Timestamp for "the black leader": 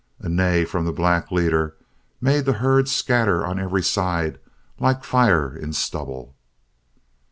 0.85-1.75